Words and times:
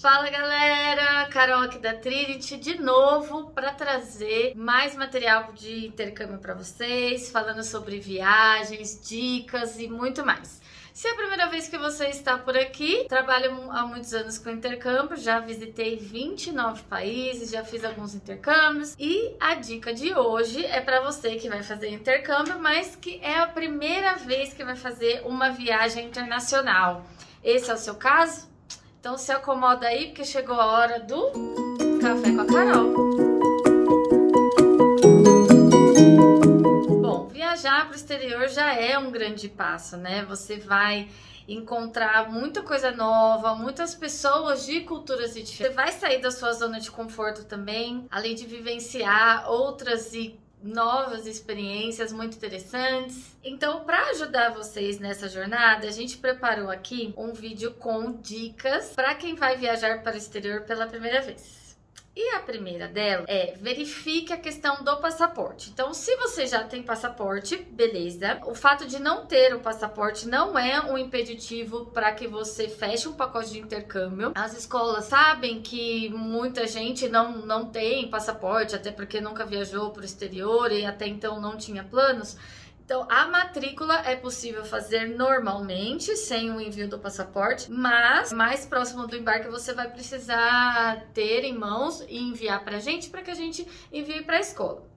Fala 0.00 0.30
galera, 0.30 1.26
Carol 1.26 1.60
aqui 1.60 1.78
da 1.78 1.92
Trinity 1.92 2.56
de 2.56 2.80
novo 2.80 3.50
para 3.50 3.70
trazer 3.70 4.54
mais 4.56 4.96
material 4.96 5.52
de 5.52 5.88
intercâmbio 5.88 6.38
para 6.38 6.54
vocês, 6.54 7.30
falando 7.30 7.62
sobre 7.62 8.00
viagens, 8.00 8.98
dicas 9.06 9.78
e 9.78 9.88
muito 9.88 10.24
mais. 10.24 10.62
Se 10.94 11.06
é 11.06 11.10
a 11.10 11.14
primeira 11.14 11.48
vez 11.50 11.68
que 11.68 11.76
você 11.76 12.06
está 12.06 12.38
por 12.38 12.56
aqui, 12.56 13.04
trabalho 13.10 13.70
há 13.70 13.86
muitos 13.86 14.14
anos 14.14 14.38
com 14.38 14.48
intercâmbio, 14.48 15.18
já 15.18 15.38
visitei 15.38 15.98
29 15.98 16.82
países, 16.84 17.50
já 17.50 17.62
fiz 17.62 17.84
alguns 17.84 18.14
intercâmbios 18.14 18.96
e 18.98 19.36
a 19.38 19.54
dica 19.56 19.92
de 19.92 20.14
hoje 20.14 20.64
é 20.64 20.80
para 20.80 21.02
você 21.02 21.36
que 21.36 21.50
vai 21.50 21.62
fazer 21.62 21.90
intercâmbio, 21.90 22.58
mas 22.58 22.96
que 22.96 23.20
é 23.22 23.38
a 23.38 23.46
primeira 23.46 24.14
vez 24.14 24.54
que 24.54 24.64
vai 24.64 24.76
fazer 24.76 25.20
uma 25.26 25.50
viagem 25.50 26.06
internacional. 26.06 27.04
Esse 27.44 27.70
é 27.70 27.74
o 27.74 27.78
seu 27.78 27.96
caso? 27.96 28.49
Então 29.00 29.16
se 29.16 29.32
acomoda 29.32 29.86
aí, 29.86 30.08
porque 30.08 30.26
chegou 30.26 30.60
a 30.60 30.72
hora 30.72 31.00
do 31.00 31.32
Café 32.02 32.32
com 32.32 32.40
a 32.42 32.46
Carol. 32.46 32.92
Bom, 37.00 37.28
viajar 37.28 37.86
para 37.86 37.92
o 37.92 37.96
exterior 37.96 38.46
já 38.48 38.74
é 38.74 38.98
um 38.98 39.10
grande 39.10 39.48
passo, 39.48 39.96
né? 39.96 40.22
Você 40.26 40.58
vai 40.58 41.08
encontrar 41.48 42.30
muita 42.30 42.60
coisa 42.60 42.90
nova, 42.90 43.54
muitas 43.54 43.94
pessoas 43.94 44.66
de 44.66 44.82
culturas 44.82 45.32
diferentes. 45.32 45.56
Você 45.56 45.70
vai 45.70 45.92
sair 45.92 46.20
da 46.20 46.30
sua 46.30 46.52
zona 46.52 46.78
de 46.78 46.90
conforto 46.90 47.46
também, 47.46 48.06
além 48.10 48.34
de 48.34 48.44
vivenciar 48.44 49.50
outras 49.50 50.12
e 50.12 50.38
novas 50.62 51.26
experiências 51.26 52.12
muito 52.12 52.36
interessantes. 52.36 53.36
Então, 53.42 53.84
para 53.84 54.10
ajudar 54.10 54.50
vocês 54.50 54.98
nessa 54.98 55.28
jornada, 55.28 55.88
a 55.88 55.92
gente 55.92 56.18
preparou 56.18 56.70
aqui 56.70 57.14
um 57.16 57.32
vídeo 57.32 57.72
com 57.74 58.12
dicas 58.12 58.92
para 58.94 59.14
quem 59.14 59.34
vai 59.34 59.56
viajar 59.56 60.02
para 60.02 60.14
o 60.14 60.18
exterior 60.18 60.62
pela 60.62 60.86
primeira 60.86 61.20
vez. 61.20 61.59
E 62.14 62.34
a 62.34 62.40
primeira 62.40 62.88
dela 62.88 63.24
é 63.28 63.54
verifique 63.60 64.32
a 64.32 64.36
questão 64.36 64.82
do 64.82 64.96
passaporte. 64.96 65.70
Então, 65.70 65.94
se 65.94 66.16
você 66.16 66.44
já 66.44 66.64
tem 66.64 66.82
passaporte, 66.82 67.56
beleza. 67.56 68.40
O 68.46 68.54
fato 68.54 68.84
de 68.84 68.98
não 68.98 69.26
ter 69.26 69.54
o 69.54 69.60
passaporte 69.60 70.26
não 70.26 70.58
é 70.58 70.80
um 70.80 70.98
impeditivo 70.98 71.86
para 71.86 72.10
que 72.12 72.26
você 72.26 72.68
feche 72.68 73.08
um 73.08 73.12
pacote 73.12 73.52
de 73.52 73.60
intercâmbio. 73.60 74.32
As 74.34 74.58
escolas 74.58 75.04
sabem 75.04 75.62
que 75.62 76.08
muita 76.10 76.66
gente 76.66 77.08
não, 77.08 77.46
não 77.46 77.66
tem 77.66 78.10
passaporte, 78.10 78.74
até 78.74 78.90
porque 78.90 79.20
nunca 79.20 79.46
viajou 79.46 79.90
para 79.90 80.02
o 80.02 80.04
exterior 80.04 80.72
e 80.72 80.84
até 80.84 81.06
então 81.06 81.40
não 81.40 81.56
tinha 81.56 81.84
planos. 81.84 82.36
Então, 82.90 83.06
a 83.08 83.28
matrícula 83.28 84.00
é 84.00 84.16
possível 84.16 84.64
fazer 84.64 85.06
normalmente, 85.16 86.16
sem 86.16 86.50
o 86.50 86.60
envio 86.60 86.88
do 86.88 86.98
passaporte, 86.98 87.70
mas 87.70 88.32
mais 88.32 88.66
próximo 88.66 89.06
do 89.06 89.16
embarque 89.16 89.48
você 89.48 89.72
vai 89.72 89.88
precisar 89.88 91.06
ter 91.14 91.44
em 91.44 91.56
mãos 91.56 92.00
e 92.08 92.18
enviar 92.18 92.64
para 92.64 92.78
a 92.78 92.80
gente 92.80 93.08
para 93.08 93.22
que 93.22 93.30
a 93.30 93.34
gente 93.36 93.64
envie 93.92 94.24
para 94.24 94.38
a 94.38 94.40
escola. 94.40 94.89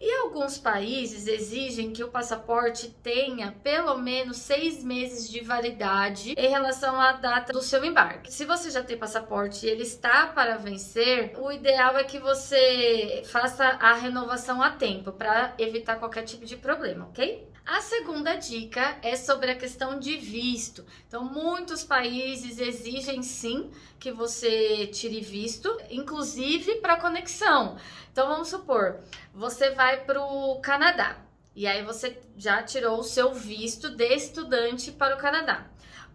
E 0.00 0.12
alguns 0.12 0.56
países 0.56 1.26
exigem 1.26 1.92
que 1.92 2.04
o 2.04 2.08
passaporte 2.08 2.88
tenha 3.02 3.50
pelo 3.64 3.98
menos 3.98 4.36
seis 4.36 4.84
meses 4.84 5.28
de 5.28 5.40
validade 5.40 6.34
em 6.38 6.48
relação 6.48 7.00
à 7.00 7.12
data 7.12 7.52
do 7.52 7.60
seu 7.60 7.84
embarque. 7.84 8.32
Se 8.32 8.44
você 8.44 8.70
já 8.70 8.82
tem 8.82 8.96
passaporte 8.96 9.66
e 9.66 9.68
ele 9.68 9.82
está 9.82 10.28
para 10.28 10.56
vencer, 10.56 11.32
o 11.36 11.50
ideal 11.50 11.96
é 11.98 12.04
que 12.04 12.20
você 12.20 13.24
faça 13.26 13.64
a 13.64 13.94
renovação 13.94 14.62
a 14.62 14.70
tempo 14.70 15.10
para 15.10 15.54
evitar 15.58 15.96
qualquer 15.96 16.22
tipo 16.22 16.46
de 16.46 16.56
problema, 16.56 17.06
ok? 17.06 17.48
A 17.68 17.82
segunda 17.82 18.34
dica 18.34 18.96
é 19.02 19.14
sobre 19.14 19.50
a 19.50 19.54
questão 19.54 19.98
de 19.98 20.16
visto. 20.16 20.86
Então, 21.06 21.22
muitos 21.22 21.84
países 21.84 22.58
exigem 22.58 23.22
sim 23.22 23.70
que 24.00 24.10
você 24.10 24.86
tire 24.86 25.20
visto, 25.20 25.76
inclusive 25.90 26.76
para 26.76 26.96
conexão. 26.96 27.76
Então, 28.10 28.26
vamos 28.26 28.48
supor, 28.48 29.00
você 29.38 29.70
vai 29.70 29.98
para 29.98 30.20
o 30.20 30.60
Canadá 30.60 31.16
e 31.54 31.64
aí 31.64 31.84
você 31.84 32.20
já 32.36 32.60
tirou 32.60 32.98
o 32.98 33.04
seu 33.04 33.32
visto 33.32 33.88
de 33.88 34.04
estudante 34.12 34.90
para 34.90 35.14
o 35.14 35.18
Canadá. 35.18 35.64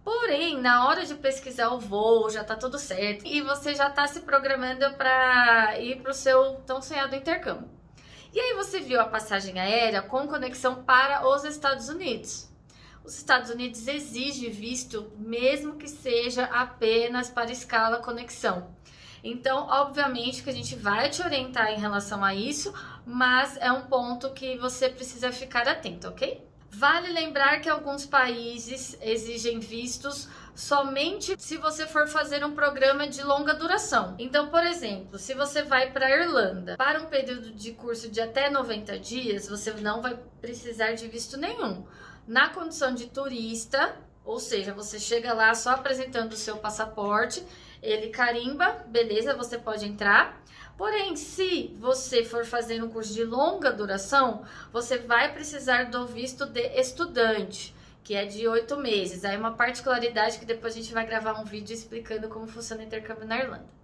Porém, 0.03 0.59
na 0.59 0.85
hora 0.85 1.05
de 1.05 1.15
pesquisar 1.15 1.69
o 1.69 1.79
voo, 1.79 2.29
já 2.29 2.43
tá 2.43 2.57
tudo 2.57 2.77
certo 2.77 3.25
e 3.25 3.41
você 3.41 3.73
já 3.73 3.89
tá 3.89 4.05
se 4.07 4.19
programando 4.21 4.93
para 4.95 5.79
ir 5.79 6.01
para 6.01 6.11
o 6.11 6.13
seu 6.13 6.55
tão 6.65 6.81
sonhado 6.81 7.15
intercâmbio. 7.15 7.69
E 8.33 8.39
aí 8.39 8.55
você 8.55 8.81
viu 8.81 8.99
a 8.99 9.05
passagem 9.05 9.57
aérea 9.57 10.01
com 10.01 10.27
conexão 10.27 10.83
para 10.83 11.25
os 11.25 11.45
Estados 11.45 11.87
Unidos. 11.87 12.52
Os 13.03 13.17
Estados 13.17 13.49
Unidos 13.49 13.87
exige 13.87 14.49
visto, 14.49 15.11
mesmo 15.17 15.75
que 15.75 15.87
seja 15.87 16.45
apenas 16.45 17.29
para 17.29 17.51
escala 17.51 17.99
conexão. 17.99 18.73
Então, 19.23 19.67
obviamente 19.69 20.43
que 20.43 20.49
a 20.49 20.53
gente 20.53 20.75
vai 20.75 21.09
te 21.09 21.21
orientar 21.21 21.71
em 21.71 21.79
relação 21.79 22.23
a 22.23 22.35
isso, 22.35 22.73
mas 23.05 23.57
é 23.57 23.71
um 23.71 23.83
ponto 23.83 24.31
que 24.31 24.57
você 24.57 24.89
precisa 24.89 25.31
ficar 25.31 25.67
atento, 25.67 26.07
ok? 26.07 26.45
Vale 26.75 27.09
lembrar 27.09 27.61
que 27.61 27.69
alguns 27.69 28.05
países 28.05 28.97
exigem 28.99 29.59
vistos 29.59 30.27
somente 30.55 31.35
se 31.37 31.55
você 31.57 31.85
for 31.85 32.07
fazer 32.07 32.43
um 32.43 32.53
programa 32.53 33.07
de 33.07 33.21
longa 33.21 33.53
duração. 33.53 34.15
Então, 34.17 34.49
por 34.49 34.63
exemplo, 34.65 35.19
se 35.19 35.35
você 35.35 35.61
vai 35.61 35.91
para 35.91 36.07
a 36.07 36.11
Irlanda 36.11 36.75
para 36.75 36.99
um 36.99 37.05
período 37.05 37.51
de 37.51 37.73
curso 37.73 38.09
de 38.09 38.19
até 38.19 38.49
90 38.49 38.97
dias, 38.97 39.47
você 39.47 39.71
não 39.73 40.01
vai 40.01 40.17
precisar 40.41 40.93
de 40.93 41.07
visto 41.07 41.37
nenhum. 41.37 41.85
Na 42.27 42.49
condição 42.49 42.93
de 42.95 43.07
turista, 43.07 43.97
ou 44.23 44.39
seja, 44.39 44.73
você 44.73 44.97
chega 44.97 45.33
lá 45.33 45.53
só 45.53 45.71
apresentando 45.71 46.31
o 46.31 46.37
seu 46.37 46.57
passaporte, 46.57 47.45
ele 47.81 48.07
carimba, 48.07 48.85
beleza, 48.87 49.35
você 49.35 49.57
pode 49.57 49.85
entrar. 49.85 50.41
Porém, 50.77 51.15
se 51.17 51.75
você 51.79 52.23
for 52.23 52.45
fazer 52.45 52.81
um 52.81 52.89
curso 52.89 53.13
de 53.13 53.25
longa 53.25 53.71
duração, 53.71 54.43
você 54.71 54.97
vai 54.97 55.33
precisar 55.33 55.91
do 55.91 56.07
visto 56.07 56.45
de 56.45 56.61
estudante, 56.79 57.75
que 58.03 58.15
é 58.15 58.25
de 58.25 58.47
oito 58.47 58.77
meses. 58.77 59.25
Aí 59.25 59.37
uma 59.37 59.55
particularidade 59.55 60.39
que 60.39 60.45
depois 60.45 60.73
a 60.73 60.77
gente 60.77 60.93
vai 60.93 61.05
gravar 61.05 61.33
um 61.39 61.45
vídeo 61.45 61.73
explicando 61.73 62.29
como 62.29 62.47
funciona 62.47 62.81
o 62.81 62.85
intercâmbio 62.85 63.27
na 63.27 63.37
Irlanda. 63.37 63.82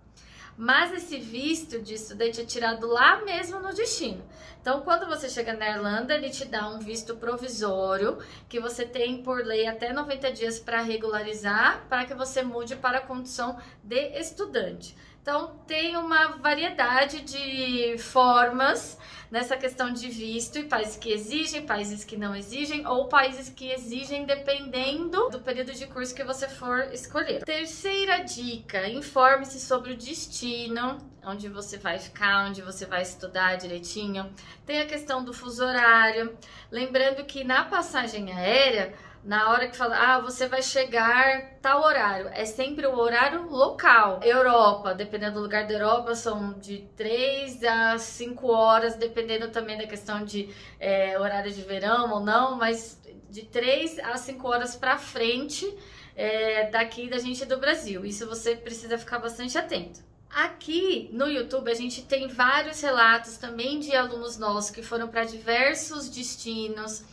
Mas 0.61 0.91
esse 0.91 1.17
visto 1.17 1.79
de 1.79 1.93
estudante 1.93 2.41
é 2.41 2.43
tirado 2.43 2.85
lá 2.85 3.23
mesmo 3.23 3.61
no 3.61 3.73
destino. 3.73 4.21
Então, 4.59 4.81
quando 4.81 5.07
você 5.07 5.29
chega 5.29 5.53
na 5.53 5.69
Irlanda, 5.69 6.13
ele 6.13 6.29
te 6.29 6.43
dá 6.43 6.67
um 6.67 6.79
visto 6.79 7.15
provisório 7.15 8.17
que 8.49 8.59
você 8.59 8.85
tem 8.85 9.23
por 9.23 9.37
lei 9.45 9.65
até 9.65 9.93
90 9.93 10.33
dias 10.33 10.59
para 10.59 10.81
regularizar, 10.81 11.85
para 11.87 12.03
que 12.03 12.13
você 12.13 12.43
mude 12.43 12.75
para 12.75 12.97
a 12.97 13.01
condição 13.01 13.57
de 13.81 14.19
estudante. 14.19 14.97
Então, 15.21 15.55
tem 15.65 15.95
uma 15.95 16.35
variedade 16.39 17.21
de 17.21 17.97
formas 17.97 18.97
nessa 19.31 19.55
questão 19.55 19.93
de 19.93 20.09
visto 20.09 20.57
e 20.57 20.63
países 20.63 20.97
que 20.97 21.11
exigem, 21.11 21.65
países 21.65 22.03
que 22.03 22.17
não 22.17 22.35
exigem 22.35 22.85
ou 22.87 23.07
países 23.07 23.49
que 23.49 23.71
exigem 23.71 24.25
dependendo 24.25 25.29
do 25.29 25.39
período 25.39 25.71
de 25.73 25.85
curso 25.87 26.15
que 26.15 26.23
você 26.23 26.47
for 26.47 26.91
escolher. 26.91 27.43
Terceira 27.43 28.19
dica: 28.19 28.87
informe-se 28.87 29.59
sobre 29.59 29.93
o 29.93 29.97
destino, 29.97 30.97
onde 31.23 31.47
você 31.47 31.77
vai 31.77 31.99
ficar, 31.99 32.47
onde 32.47 32.61
você 32.61 32.85
vai 32.85 33.01
estudar 33.01 33.55
direitinho. 33.55 34.31
Tem 34.65 34.81
a 34.81 34.85
questão 34.85 35.23
do 35.23 35.33
fuso 35.33 35.63
horário. 35.63 36.37
Lembrando 36.71 37.23
que 37.25 37.43
na 37.43 37.65
passagem 37.65 38.31
aérea 38.31 38.93
na 39.23 39.51
hora 39.51 39.67
que 39.67 39.75
fala, 39.75 39.97
ah, 39.97 40.19
você 40.19 40.47
vai 40.47 40.61
chegar 40.61 41.57
tal 41.61 41.83
horário, 41.83 42.29
é 42.33 42.45
sempre 42.45 42.87
o 42.87 42.97
horário 42.97 43.49
local. 43.49 44.21
Europa, 44.23 44.93
dependendo 44.93 45.35
do 45.35 45.41
lugar 45.41 45.67
da 45.67 45.73
Europa, 45.73 46.15
são 46.15 46.53
de 46.53 46.87
3 46.95 47.63
a 47.63 47.97
5 47.97 48.47
horas, 48.47 48.95
dependendo 48.95 49.49
também 49.49 49.77
da 49.77 49.87
questão 49.87 50.23
de 50.23 50.49
é, 50.79 51.19
horário 51.19 51.51
de 51.51 51.61
verão 51.61 52.13
ou 52.13 52.19
não, 52.21 52.55
mas 52.55 53.01
de 53.29 53.43
3 53.43 53.99
a 53.99 54.17
5 54.17 54.47
horas 54.47 54.75
para 54.75 54.97
frente 54.97 55.71
é, 56.15 56.69
daqui 56.69 57.09
da 57.09 57.19
gente 57.19 57.45
do 57.45 57.57
Brasil. 57.57 58.05
Isso 58.05 58.27
você 58.27 58.55
precisa 58.55 58.97
ficar 58.97 59.19
bastante 59.19 59.57
atento. 59.57 60.07
Aqui 60.29 61.09
no 61.11 61.27
YouTube 61.27 61.71
a 61.71 61.73
gente 61.73 62.03
tem 62.03 62.27
vários 62.27 62.81
relatos 62.81 63.37
também 63.37 63.79
de 63.79 63.95
alunos 63.95 64.37
nossos 64.37 64.69
que 64.69 64.83
foram 64.83 65.07
para 65.07 65.23
diversos 65.23 66.07
destinos 66.07 67.03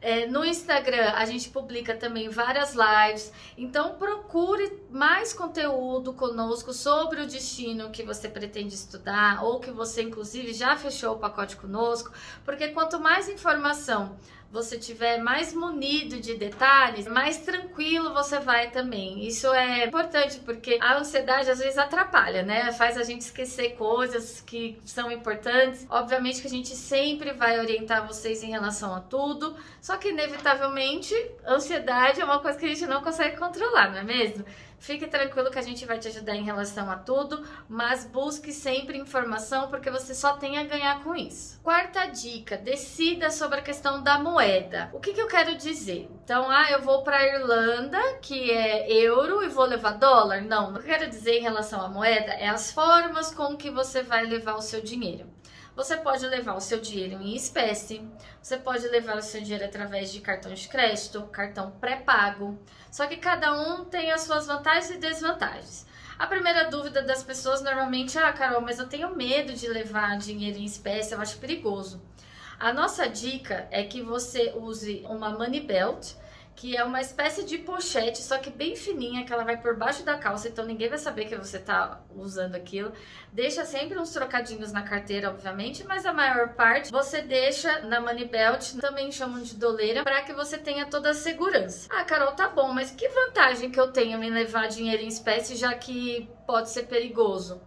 é, 0.00 0.26
no 0.26 0.44
Instagram 0.44 1.12
a 1.14 1.24
gente 1.24 1.48
publica 1.48 1.94
também 1.94 2.28
várias 2.28 2.74
lives, 2.74 3.32
então 3.56 3.94
procure 3.94 4.80
mais 4.90 5.32
conteúdo 5.32 6.12
conosco 6.12 6.72
sobre 6.72 7.20
o 7.20 7.26
destino 7.26 7.90
que 7.90 8.02
você 8.02 8.28
pretende 8.28 8.74
estudar 8.74 9.44
ou 9.44 9.60
que 9.60 9.70
você 9.70 10.02
inclusive 10.02 10.52
já 10.52 10.76
fechou 10.76 11.14
o 11.14 11.18
pacote 11.18 11.56
conosco, 11.56 12.12
porque 12.44 12.68
quanto 12.68 13.00
mais 13.00 13.28
informação 13.28 14.16
você 14.50 14.78
tiver 14.78 15.18
mais 15.18 15.52
munido 15.52 16.20
de 16.20 16.34
detalhes, 16.34 17.06
mais 17.06 17.38
tranquilo 17.38 18.14
você 18.14 18.38
vai 18.38 18.70
também. 18.70 19.26
Isso 19.26 19.52
é 19.52 19.84
importante 19.84 20.38
porque 20.40 20.78
a 20.80 20.98
ansiedade 20.98 21.50
às 21.50 21.58
vezes 21.58 21.76
atrapalha, 21.76 22.42
né? 22.42 22.72
Faz 22.72 22.96
a 22.96 23.02
gente 23.02 23.22
esquecer 23.22 23.70
coisas 23.76 24.40
que 24.40 24.78
são 24.84 25.10
importantes. 25.10 25.86
Obviamente 25.90 26.40
que 26.40 26.46
a 26.46 26.50
gente 26.50 26.74
sempre 26.74 27.32
vai 27.32 27.58
orientar 27.58 28.06
vocês 28.06 28.42
em 28.42 28.50
relação 28.50 28.94
a 28.94 29.00
tudo, 29.00 29.56
só 29.80 29.96
que 29.96 30.08
inevitavelmente 30.08 31.14
ansiedade 31.46 32.20
é 32.20 32.24
uma 32.24 32.38
coisa 32.38 32.58
que 32.58 32.66
a 32.66 32.68
gente 32.68 32.86
não 32.86 33.02
consegue 33.02 33.36
controlar, 33.36 33.90
não 33.90 33.98
é 33.98 34.04
mesmo? 34.04 34.44
Fique 34.78 35.06
tranquilo 35.06 35.50
que 35.50 35.58
a 35.58 35.62
gente 35.62 35.84
vai 35.86 35.98
te 35.98 36.08
ajudar 36.08 36.34
em 36.34 36.44
relação 36.44 36.90
a 36.90 36.96
tudo, 36.96 37.44
mas 37.68 38.04
busque 38.04 38.52
sempre 38.52 38.98
informação 38.98 39.68
porque 39.68 39.90
você 39.90 40.14
só 40.14 40.36
tem 40.36 40.58
a 40.58 40.64
ganhar 40.64 41.02
com 41.02 41.14
isso. 41.14 41.60
Quarta 41.62 42.06
dica: 42.06 42.56
decida 42.56 43.30
sobre 43.30 43.60
a 43.60 43.62
questão 43.62 44.02
da 44.02 44.18
moeda. 44.18 44.90
O 44.92 45.00
que, 45.00 45.12
que 45.12 45.20
eu 45.20 45.28
quero 45.28 45.56
dizer? 45.56 46.08
Então, 46.24 46.50
ah, 46.50 46.70
eu 46.70 46.82
vou 46.82 47.02
para 47.02 47.26
Irlanda, 47.26 47.98
que 48.20 48.50
é 48.50 48.92
euro, 48.92 49.42
e 49.42 49.48
vou 49.48 49.64
levar 49.64 49.92
dólar? 49.92 50.42
Não, 50.42 50.70
o 50.70 50.72
que 50.74 50.78
eu 50.80 50.84
quero 50.84 51.08
dizer 51.08 51.38
em 51.38 51.42
relação 51.42 51.80
à 51.80 51.88
moeda 51.88 52.32
é 52.32 52.48
as 52.48 52.70
formas 52.70 53.34
com 53.34 53.56
que 53.56 53.70
você 53.70 54.02
vai 54.02 54.24
levar 54.26 54.54
o 54.54 54.62
seu 54.62 54.80
dinheiro. 54.80 55.26
Você 55.76 55.94
pode 55.98 56.26
levar 56.26 56.54
o 56.54 56.60
seu 56.60 56.80
dinheiro 56.80 57.20
em 57.20 57.36
espécie, 57.36 58.02
você 58.40 58.56
pode 58.56 58.88
levar 58.88 59.18
o 59.18 59.22
seu 59.22 59.42
dinheiro 59.42 59.66
através 59.66 60.10
de 60.10 60.22
cartão 60.22 60.54
de 60.54 60.66
crédito, 60.66 61.22
cartão 61.24 61.70
pré-pago. 61.72 62.58
Só 62.90 63.06
que 63.06 63.18
cada 63.18 63.52
um 63.52 63.84
tem 63.84 64.10
as 64.10 64.22
suas 64.22 64.46
vantagens 64.46 64.88
e 64.88 64.96
desvantagens. 64.96 65.86
A 66.18 66.26
primeira 66.26 66.70
dúvida 66.70 67.02
das 67.02 67.22
pessoas 67.22 67.60
normalmente 67.60 68.16
é: 68.16 68.22
ah, 68.22 68.32
Carol, 68.32 68.62
mas 68.62 68.78
eu 68.78 68.88
tenho 68.88 69.14
medo 69.14 69.52
de 69.52 69.68
levar 69.68 70.16
dinheiro 70.16 70.56
em 70.56 70.64
espécie, 70.64 71.12
eu 71.12 71.20
acho 71.20 71.36
perigoso. 71.36 72.00
A 72.58 72.72
nossa 72.72 73.06
dica 73.06 73.68
é 73.70 73.84
que 73.84 74.00
você 74.00 74.54
use 74.56 75.04
uma 75.06 75.28
money 75.28 75.60
belt 75.60 76.14
que 76.56 76.74
é 76.74 76.82
uma 76.82 77.02
espécie 77.02 77.44
de 77.44 77.58
pochete, 77.58 78.22
só 78.22 78.38
que 78.38 78.48
bem 78.48 78.74
fininha, 78.74 79.26
que 79.26 79.32
ela 79.32 79.44
vai 79.44 79.58
por 79.58 79.76
baixo 79.76 80.02
da 80.02 80.16
calça, 80.16 80.48
então 80.48 80.64
ninguém 80.64 80.88
vai 80.88 80.96
saber 80.96 81.26
que 81.26 81.36
você 81.36 81.58
tá 81.58 82.00
usando 82.14 82.54
aquilo. 82.54 82.92
Deixa 83.30 83.66
sempre 83.66 83.98
uns 83.98 84.10
trocadinhos 84.10 84.72
na 84.72 84.82
carteira, 84.82 85.28
obviamente, 85.28 85.84
mas 85.84 86.06
a 86.06 86.14
maior 86.14 86.54
parte 86.54 86.90
você 86.90 87.20
deixa 87.20 87.80
na 87.80 88.00
money 88.00 88.24
belt, 88.24 88.72
também 88.80 89.12
chamam 89.12 89.42
de 89.42 89.54
doleira, 89.54 90.02
para 90.02 90.22
que 90.22 90.32
você 90.32 90.56
tenha 90.56 90.86
toda 90.86 91.10
a 91.10 91.14
segurança. 91.14 91.88
Ah, 91.90 92.04
Carol, 92.04 92.32
tá 92.32 92.48
bom, 92.48 92.72
mas 92.72 92.90
que 92.90 93.06
vantagem 93.06 93.70
que 93.70 93.78
eu 93.78 93.92
tenho 93.92 94.22
em 94.24 94.30
levar 94.30 94.66
dinheiro 94.66 95.02
em 95.02 95.08
espécie, 95.08 95.56
já 95.56 95.74
que 95.74 96.26
pode 96.46 96.70
ser 96.70 96.84
perigoso? 96.84 97.60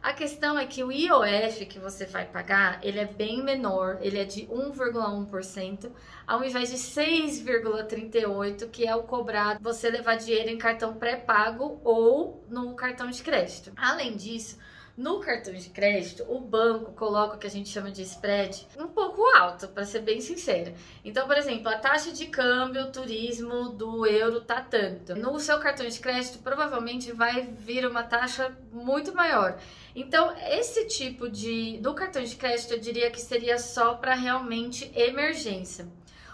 A 0.00 0.12
questão 0.12 0.58
é 0.58 0.64
que 0.64 0.82
o 0.84 0.92
IOF 0.92 1.66
que 1.66 1.78
você 1.78 2.06
vai 2.06 2.24
pagar, 2.24 2.78
ele 2.82 3.00
é 3.00 3.04
bem 3.04 3.42
menor, 3.42 3.98
ele 4.00 4.18
é 4.18 4.24
de 4.24 4.46
1,1%, 4.46 5.90
ao 6.26 6.44
invés 6.44 6.70
de 6.70 6.76
6,38%, 6.76 8.70
que 8.70 8.86
é 8.86 8.94
o 8.94 9.02
cobrado 9.02 9.60
você 9.62 9.90
levar 9.90 10.16
dinheiro 10.16 10.50
em 10.50 10.58
cartão 10.58 10.94
pré-pago 10.94 11.80
ou 11.82 12.44
no 12.48 12.74
cartão 12.74 13.10
de 13.10 13.22
crédito. 13.22 13.72
Além 13.76 14.16
disso, 14.16 14.56
no 14.98 15.20
cartão 15.20 15.54
de 15.54 15.70
crédito, 15.70 16.24
o 16.28 16.40
banco 16.40 16.90
coloca 16.90 17.36
o 17.36 17.38
que 17.38 17.46
a 17.46 17.50
gente 17.50 17.68
chama 17.68 17.88
de 17.88 18.02
spread 18.02 18.66
um 18.76 18.88
pouco 18.88 19.22
alto, 19.36 19.68
para 19.68 19.84
ser 19.84 20.00
bem 20.00 20.20
sincera. 20.20 20.74
Então, 21.04 21.24
por 21.24 21.38
exemplo, 21.38 21.68
a 21.68 21.78
taxa 21.78 22.10
de 22.10 22.26
câmbio 22.26 22.90
turismo 22.90 23.68
do 23.68 24.04
euro 24.04 24.40
tá 24.40 24.60
tanto. 24.60 25.14
No 25.14 25.38
seu 25.38 25.60
cartão 25.60 25.86
de 25.86 26.00
crédito, 26.00 26.40
provavelmente 26.40 27.12
vai 27.12 27.42
vir 27.42 27.86
uma 27.86 28.02
taxa 28.02 28.52
muito 28.72 29.14
maior. 29.14 29.56
Então, 29.94 30.36
esse 30.36 30.84
tipo 30.86 31.30
de 31.30 31.78
do 31.78 31.94
cartão 31.94 32.24
de 32.24 32.34
crédito, 32.34 32.74
eu 32.74 32.80
diria 32.80 33.08
que 33.08 33.20
seria 33.20 33.56
só 33.56 33.94
para 33.94 34.14
realmente 34.14 34.90
emergência. 34.96 35.86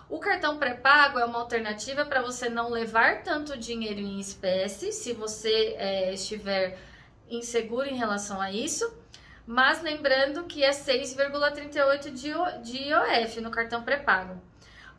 O 0.08 0.18
cartão 0.18 0.56
pré-pago 0.56 1.18
é 1.18 1.24
uma 1.26 1.40
alternativa 1.40 2.06
para 2.06 2.22
você 2.22 2.48
não 2.48 2.70
levar 2.70 3.22
tanto 3.22 3.58
dinheiro 3.58 4.00
em 4.00 4.18
espécie, 4.18 4.90
se 4.90 5.12
você 5.12 5.74
é, 5.76 6.14
estiver 6.14 6.78
inseguro 7.28 7.88
em 7.88 7.96
relação 7.96 8.40
a 8.40 8.50
isso, 8.50 8.92
mas 9.46 9.82
lembrando 9.82 10.44
que 10.44 10.64
é 10.64 10.70
6,38 10.70 12.10
de 12.62 12.78
IOF 12.78 13.40
no 13.40 13.50
cartão 13.50 13.82
pré-pago. 13.82 14.40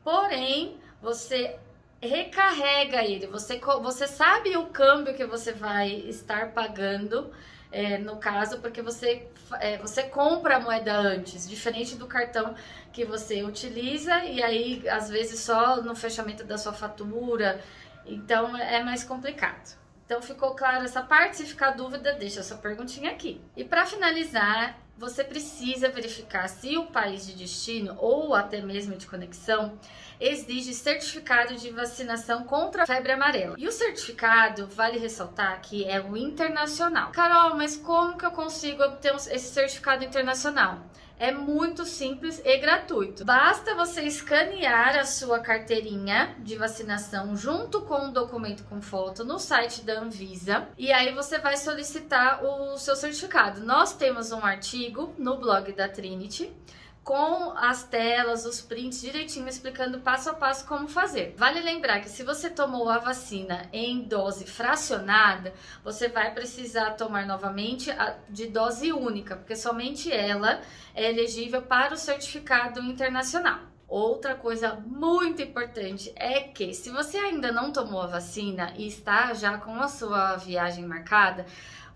Porém, 0.04 0.80
você 1.02 1.58
recarrega 2.02 3.04
ele, 3.04 3.28
você, 3.28 3.60
você 3.82 4.08
sabe 4.08 4.56
o 4.56 4.68
câmbio 4.68 5.16
que 5.16 5.26
você 5.26 5.52
vai 5.52 5.90
estar 5.90 6.52
pagando, 6.52 7.32
é, 7.72 7.98
no 7.98 8.18
caso, 8.18 8.60
porque 8.60 8.82
você, 8.82 9.28
é, 9.60 9.78
você 9.78 10.04
compra 10.04 10.58
a 10.58 10.60
moeda 10.60 10.96
antes, 10.96 11.50
diferente 11.50 11.96
do 11.96 12.06
cartão 12.06 12.54
que 12.94 13.04
você 13.04 13.44
utiliza 13.44 14.24
e 14.24 14.42
aí 14.44 14.88
às 14.88 15.10
vezes 15.10 15.40
só 15.40 15.82
no 15.82 15.96
fechamento 15.96 16.44
da 16.44 16.58
sua 16.58 16.74
fatura, 16.74 17.60
então 18.06 18.56
é 18.56 18.84
mais 18.84 19.04
complicado. 19.04 19.85
Então 20.06 20.22
ficou 20.22 20.56
claro 20.56 20.86
essa 20.86 21.02
parte? 21.02 21.38
Se 21.38 21.46
ficar 21.46 21.72
dúvida, 21.72 22.14
deixa 22.14 22.44
sua 22.44 22.58
perguntinha 22.58 23.12
aqui. 23.12 23.42
E 23.58 23.64
para 23.64 23.86
finalizar, 23.86 24.78
você 24.98 25.24
precisa 25.24 25.90
verificar 25.90 26.48
se 26.48 26.78
o 26.78 26.86
país 26.86 27.26
de 27.26 27.34
destino 27.34 27.96
ou 27.98 28.34
até 28.34 28.62
mesmo 28.62 28.96
de 28.96 29.08
conexão 29.08 29.78
exige 30.20 30.74
certificado 30.74 31.56
de 31.56 31.70
vacinação 31.72 32.44
contra 32.44 32.84
a 32.84 32.86
febre 32.86 33.12
amarela. 33.12 33.56
E 33.58 33.68
o 33.68 33.72
certificado, 33.72 34.68
vale 34.68 34.98
ressaltar 34.98 35.60
que 35.62 35.84
é 35.84 36.00
o 36.00 36.16
internacional. 36.16 37.12
Carol, 37.12 37.56
mas 37.56 37.76
como 37.76 38.18
que 38.18 38.26
eu 38.26 38.32
consigo 38.32 38.84
obter 38.84 39.14
esse 39.16 39.54
certificado 39.54 40.06
internacional? 40.06 40.80
É 41.18 41.32
muito 41.32 41.86
simples 41.86 42.42
e 42.44 42.58
gratuito. 42.58 43.24
Basta 43.24 43.74
você 43.74 44.02
escanear 44.02 44.98
a 44.98 45.06
sua 45.06 45.40
carteirinha 45.40 46.36
de 46.40 46.58
vacinação 46.58 47.38
junto 47.38 47.82
com 47.82 48.08
o 48.08 48.12
documento 48.12 48.66
com 48.66 48.82
foto 48.82 49.24
no 49.24 49.40
site 49.40 49.82
da 49.84 50.00
Anvisa 50.00 50.68
e 50.78 50.92
aí 50.92 51.14
você 51.14 51.40
vai 51.40 51.56
solicitar 51.56 52.44
o 52.44 52.78
seu 52.78 52.96
certificado. 52.98 53.62
Nós 53.62 53.94
temos 53.94 54.34
um 54.34 54.44
artigo 54.44 55.14
no 55.18 55.38
blog 55.38 55.72
da 55.72 55.88
Trinity 55.88 56.52
com 57.06 57.52
as 57.56 57.84
telas, 57.84 58.46
os 58.46 58.60
prints 58.62 59.00
direitinho 59.00 59.48
explicando 59.48 60.00
passo 60.00 60.32
a 60.32 60.34
passo 60.34 60.66
como 60.66 60.88
fazer. 60.88 61.36
Vale 61.38 61.62
lembrar 61.62 62.02
que 62.02 62.10
se 62.10 62.24
você 62.24 62.50
tomou 62.50 62.90
a 62.90 62.98
vacina 62.98 63.70
em 63.72 64.02
dose 64.02 64.44
fracionada, 64.46 65.54
você 65.84 66.10
vai 66.10 66.34
precisar 66.34 66.96
tomar 66.96 67.28
novamente 67.28 67.92
de 68.28 68.48
dose 68.48 68.92
única, 68.92 69.36
porque 69.36 69.56
somente 69.56 70.12
ela 70.12 70.62
é 70.96 71.08
elegível 71.12 71.62
para 71.62 71.94
o 71.94 71.98
certificado 71.98 72.82
internacional. 72.82 73.60
Outra 73.88 74.34
coisa 74.34 74.74
muito 74.84 75.44
importante 75.44 76.12
é 76.16 76.40
que 76.40 76.74
se 76.74 76.90
você 76.90 77.20
ainda 77.20 77.52
não 77.52 77.72
tomou 77.72 78.02
a 78.02 78.08
vacina 78.08 78.74
e 78.76 78.88
está 78.88 79.32
já 79.36 79.60
com 79.60 79.80
a 79.80 79.88
sua 79.88 80.38
viagem 80.38 80.84
marcada, 80.84 81.46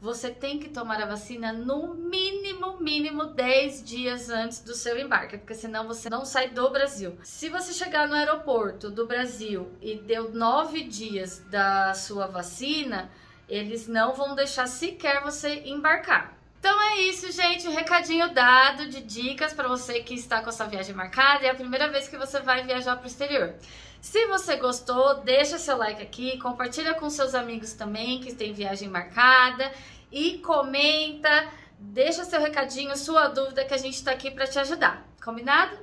você 0.02 0.30
tem 0.30 0.60
que 0.60 0.70
tomar 0.70 1.02
a 1.02 1.06
vacina 1.06 1.52
no 1.52 1.94
mínimo, 1.94 2.78
mínimo 2.80 3.26
10 3.26 3.84
dias 3.84 4.30
antes 4.30 4.62
do 4.62 4.74
seu 4.74 4.98
embarque, 4.98 5.38
porque 5.38 5.54
senão 5.54 5.88
você 5.88 6.10
não 6.10 6.24
sai 6.24 6.50
do 6.50 6.70
Brasil. 6.70 7.18
Se 7.24 7.50
você 7.50 7.74
chegar 7.74 8.08
no 8.08 8.16
aeroporto 8.16 8.90
do 8.90 9.06
Brasil 9.06 9.70
e 9.82 9.96
deu 9.96 10.32
9 10.32 10.84
dias 10.84 11.40
da 11.50 11.94
sua 11.94 12.28
vacina, 12.28 13.12
eles 13.48 13.88
não 13.88 14.14
vão 14.14 14.36
deixar 14.36 14.68
sequer 14.68 15.22
você 15.22 15.64
embarcar. 15.66 16.39
Então 16.60 16.82
é 16.82 17.02
isso, 17.02 17.32
gente. 17.32 17.70
Recadinho 17.70 18.34
dado 18.34 18.88
de 18.90 19.02
dicas 19.02 19.54
para 19.54 19.68
você 19.68 20.02
que 20.02 20.14
está 20.14 20.42
com 20.42 20.50
a 20.50 20.52
sua 20.52 20.68
viagem 20.68 20.94
marcada. 20.94 21.46
É 21.46 21.50
a 21.50 21.56
primeira 21.56 21.90
vez 21.90 22.08
que 22.08 22.18
você 22.18 22.40
vai 22.42 22.64
viajar 22.64 22.96
para 22.98 23.06
o 23.06 23.08
exterior. 23.08 23.56
Se 24.02 24.26
você 24.28 24.56
gostou, 24.56 25.22
deixa 25.22 25.58
seu 25.58 25.78
like 25.78 26.02
aqui, 26.02 26.38
compartilha 26.38 26.94
com 26.94 27.10
seus 27.10 27.36
amigos 27.36 27.74
também 27.74 28.22
que 28.22 28.34
tem 28.34 28.54
viagem 28.54 28.88
marcada 28.88 29.72
e 30.12 30.38
comenta, 30.40 31.50
deixa 31.78 32.24
seu 32.24 32.40
recadinho, 32.40 32.96
sua 32.96 33.28
dúvida 33.28 33.66
que 33.66 33.74
a 33.74 33.78
gente 33.78 33.96
está 33.96 34.12
aqui 34.12 34.32
para 34.32 34.48
te 34.48 34.58
ajudar. 34.60 35.06
Combinado? 35.22 35.78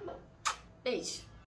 Beijo. 0.83 1.26